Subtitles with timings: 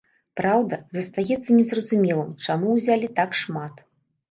[0.39, 3.89] Праўда, застаецца незразумелым, чаму ўзялі так шмат.